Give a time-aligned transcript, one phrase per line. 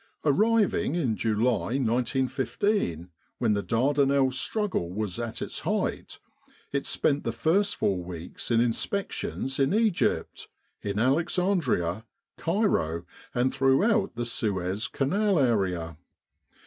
[0.25, 6.17] Arriving in July, 1915, when the Dardanelles struggle was at its height,
[6.71, 10.47] it spent the first four weeks in inspections in Egypt
[10.81, 12.03] in Alex andria,
[12.35, 15.97] Cairo, and throughout the Suez Canal area.